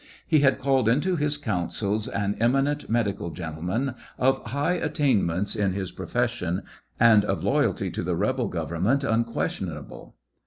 He 0.25 0.39
had 0.39 0.57
called 0.57 0.89
into 0.89 1.15
his 1.15 1.37
counsels 1.37 2.07
an 2.07 2.35
eminent 2.39 2.89
medical 2.89 3.29
gentlemen; 3.29 3.93
of 4.17 4.43
high 4.47 4.73
attainments 4.73 5.55
iu 5.55 5.67
his 5.67 5.91
profession, 5.91 6.63
and 6.99 7.23
of 7.23 7.43
loyalty 7.43 7.91
to 7.91 8.01
the 8.01 8.15
rebel 8.15 8.47
government 8.47 9.03
unquestionable. 9.03 10.15